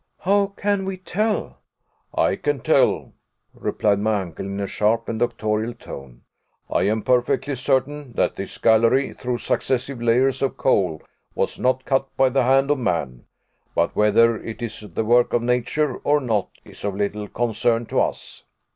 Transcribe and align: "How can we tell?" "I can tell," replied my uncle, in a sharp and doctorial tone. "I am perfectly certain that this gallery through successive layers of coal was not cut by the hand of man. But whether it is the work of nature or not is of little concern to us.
"How 0.21 0.47
can 0.57 0.83
we 0.85 0.97
tell?" 0.97 1.59
"I 2.15 2.35
can 2.35 2.61
tell," 2.61 3.13
replied 3.53 3.99
my 3.99 4.21
uncle, 4.23 4.47
in 4.47 4.59
a 4.59 4.65
sharp 4.65 5.07
and 5.07 5.19
doctorial 5.19 5.75
tone. 5.75 6.23
"I 6.71 6.87
am 6.87 7.03
perfectly 7.03 7.53
certain 7.53 8.13
that 8.13 8.35
this 8.35 8.57
gallery 8.57 9.13
through 9.13 9.37
successive 9.37 10.01
layers 10.01 10.41
of 10.41 10.57
coal 10.57 11.03
was 11.35 11.59
not 11.59 11.85
cut 11.85 12.07
by 12.17 12.29
the 12.29 12.41
hand 12.41 12.71
of 12.71 12.79
man. 12.79 13.25
But 13.75 13.95
whether 13.95 14.37
it 14.41 14.63
is 14.63 14.79
the 14.79 15.05
work 15.05 15.33
of 15.33 15.43
nature 15.43 15.97
or 15.97 16.19
not 16.19 16.49
is 16.65 16.83
of 16.83 16.95
little 16.95 17.27
concern 17.27 17.85
to 17.85 17.99
us. 17.99 18.45